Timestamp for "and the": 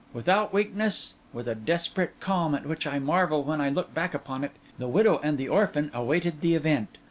5.23-5.47